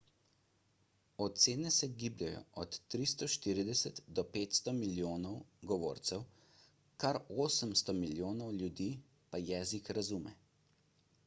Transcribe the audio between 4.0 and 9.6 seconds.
do 500 milijonov govorcev kar 800 milijonov ljudi pa